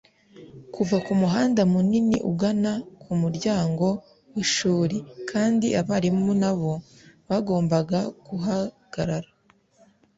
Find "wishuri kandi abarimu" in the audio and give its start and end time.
4.33-6.31